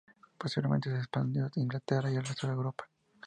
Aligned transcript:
Posteriormente 0.35 0.89
se 0.89 0.97
expandió 0.97 1.45
a 1.45 1.51
Inglaterra 1.59 2.09
y 2.09 2.15
el 2.15 2.25
resto 2.25 2.47
de 2.47 2.53
Europa. 2.53 2.89